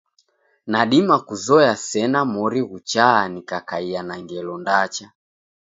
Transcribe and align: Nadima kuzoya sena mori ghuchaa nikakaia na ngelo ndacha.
Nadima 0.71 1.15
kuzoya 1.27 1.73
sena 1.87 2.21
mori 2.33 2.61
ghuchaa 2.69 3.21
nikakaia 3.33 4.01
na 4.07 4.15
ngelo 4.23 4.53
ndacha. 4.61 5.07